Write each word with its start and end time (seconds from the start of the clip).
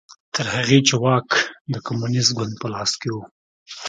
تر 0.35 0.45
هغې 0.55 0.79
چې 0.87 0.95
واک 1.03 1.29
د 1.73 1.75
کمونېست 1.87 2.31
ګوند 2.37 2.53
په 2.61 2.67
لاس 2.73 2.91
کې 3.01 3.09
و 3.13 3.17